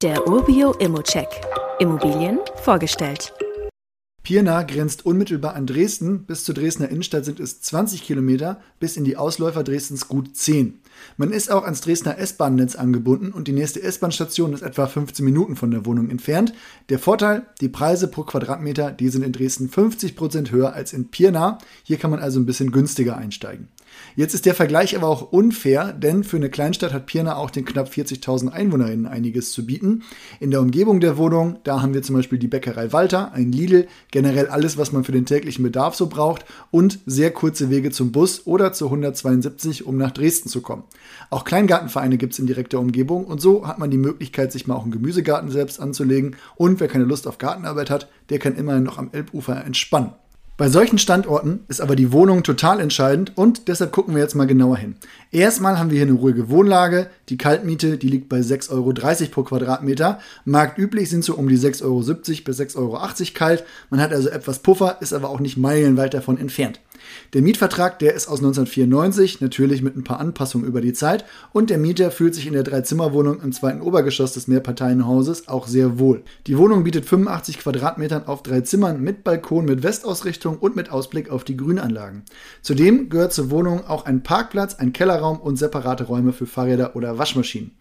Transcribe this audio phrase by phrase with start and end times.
[0.00, 1.26] Der Urbio Immocheck.
[1.80, 3.32] Immobilien vorgestellt.
[4.22, 6.24] Pirna grenzt unmittelbar an Dresden.
[6.24, 10.80] Bis zur Dresdner Innenstadt sind es 20 Kilometer, bis in die Ausläufer Dresdens gut 10.
[11.16, 15.56] Man ist auch ans Dresdner S-Bahn-Netz angebunden und die nächste S-Bahn-Station ist etwa 15 Minuten
[15.56, 16.52] von der Wohnung entfernt.
[16.88, 21.10] Der Vorteil, die Preise pro Quadratmeter, die sind in Dresden 50 Prozent höher als in
[21.10, 21.58] Pirna.
[21.82, 23.68] Hier kann man also ein bisschen günstiger einsteigen.
[24.16, 27.64] Jetzt ist der Vergleich aber auch unfair, denn für eine Kleinstadt hat Pirna auch den
[27.64, 30.02] knapp 40.000 EinwohnerInnen einiges zu bieten.
[30.40, 33.86] In der Umgebung der Wohnung, da haben wir zum Beispiel die Bäckerei Walter, ein Lidl,
[34.10, 38.12] generell alles, was man für den täglichen Bedarf so braucht und sehr kurze Wege zum
[38.12, 40.84] Bus oder zur 172, um nach Dresden zu kommen.
[41.30, 44.74] Auch Kleingartenvereine gibt es in direkter Umgebung und so hat man die Möglichkeit, sich mal
[44.74, 48.84] auch einen Gemüsegarten selbst anzulegen und wer keine Lust auf Gartenarbeit hat, der kann immerhin
[48.84, 50.12] noch am Elbufer entspannen.
[50.58, 54.48] Bei solchen Standorten ist aber die Wohnung total entscheidend und deshalb gucken wir jetzt mal
[54.48, 54.96] genauer hin.
[55.30, 57.10] Erstmal haben wir hier eine ruhige Wohnlage.
[57.28, 58.92] Die Kaltmiete, die liegt bei 6,30 Euro
[59.30, 60.18] pro Quadratmeter.
[60.44, 62.98] Marktüblich sind so um die 6,70 Euro bis 6,80 Euro
[63.34, 63.64] kalt.
[63.90, 66.80] Man hat also etwas Puffer, ist aber auch nicht meilenweit davon entfernt.
[67.32, 71.24] Der Mietvertrag, der ist aus 1994, natürlich mit ein paar Anpassungen über die Zeit.
[71.52, 75.98] Und der Mieter fühlt sich in der Dreizimmerwohnung im zweiten Obergeschoss des Mehrparteienhauses auch sehr
[75.98, 76.22] wohl.
[76.46, 81.30] Die Wohnung bietet 85 Quadratmetern auf drei Zimmern mit Balkon mit Westausrichtung und mit Ausblick
[81.30, 82.22] auf die Grünanlagen.
[82.62, 87.18] Zudem gehört zur Wohnung auch ein Parkplatz, ein Kellerraum und separate Räume für Fahrräder oder
[87.18, 87.72] Waschmaschinen.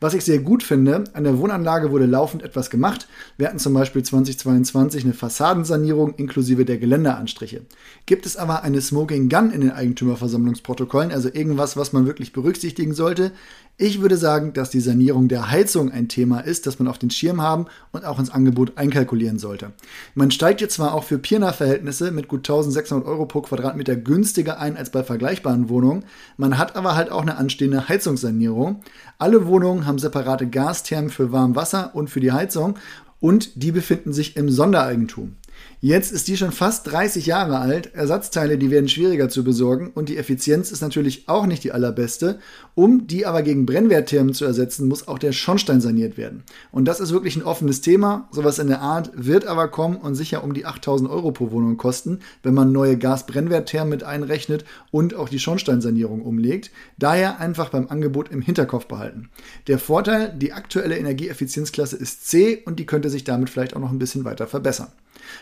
[0.00, 3.06] Was ich sehr gut finde, an der Wohnanlage wurde laufend etwas gemacht.
[3.36, 7.62] Wir hatten zum Beispiel 2022 eine Fassadensanierung inklusive der Geländeanstriche.
[8.06, 12.94] Gibt es aber eine Smoking Gun in den Eigentümerversammlungsprotokollen, also irgendwas, was man wirklich berücksichtigen
[12.94, 13.30] sollte?
[13.76, 17.10] Ich würde sagen, dass die Sanierung der Heizung ein Thema ist, das man auf den
[17.10, 19.72] Schirm haben und auch ins Angebot einkalkulieren sollte.
[20.14, 24.76] Man steigt jetzt zwar auch für Pirna-Verhältnisse mit gut 1600 Euro pro Quadratmeter günstiger ein
[24.76, 26.04] als bei vergleichbaren Wohnungen,
[26.36, 28.82] man hat aber halt auch eine anstehende Heizungssanierung.
[29.18, 32.78] Alle Wohnungen haben separate Gasthermen für Warmwasser und für die Heizung
[33.20, 35.36] und die befinden sich im Sondereigentum.
[35.80, 37.94] Jetzt ist die schon fast 30 Jahre alt.
[37.94, 42.38] Ersatzteile, die werden schwieriger zu besorgen und die Effizienz ist natürlich auch nicht die allerbeste.
[42.74, 46.42] Um die aber gegen Brennwertthermen zu ersetzen, muss auch der Schornstein saniert werden.
[46.72, 48.28] Und das ist wirklich ein offenes Thema.
[48.30, 51.76] Sowas in der Art wird aber kommen und sicher um die 8000 Euro pro Wohnung
[51.76, 56.70] kosten, wenn man neue Gasbrennwertthermen mit einrechnet und auch die Schornsteinsanierung umlegt.
[56.98, 59.28] Daher einfach beim Angebot im Hinterkopf behalten.
[59.66, 63.90] Der Vorteil, die aktuelle Energieeffizienzklasse ist C und die könnte sich damit vielleicht auch noch
[63.90, 64.88] ein bisschen weiter verbessern.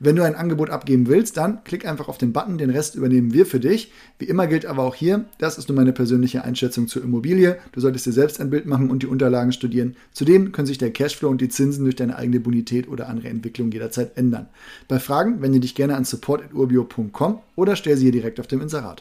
[0.00, 3.32] Wenn du ein Angebot abgeben willst, dann klick einfach auf den Button, den Rest übernehmen
[3.32, 3.92] wir für dich.
[4.18, 7.58] Wie immer gilt aber auch hier, das ist nur meine persönliche Einschätzung zur Immobilie.
[7.72, 9.96] Du solltest dir selbst ein Bild machen und die Unterlagen studieren.
[10.12, 13.70] Zudem können sich der Cashflow und die Zinsen durch deine eigene Bonität oder andere Entwicklung
[13.70, 14.48] jederzeit ändern.
[14.88, 19.00] Bei Fragen wende dich gerne an support.urbio.com oder stell sie hier direkt auf dem Inserat.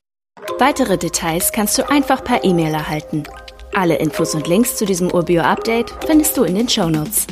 [0.59, 3.23] Weitere Details kannst du einfach per E-Mail erhalten.
[3.73, 7.25] Alle Infos und Links zu diesem Urbio-Update findest du in den Show Notes.